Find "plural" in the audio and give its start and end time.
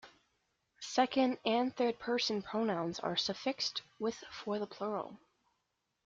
4.65-5.19